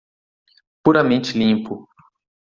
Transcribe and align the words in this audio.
Puramente 0.83 1.37
limpo 1.37 1.87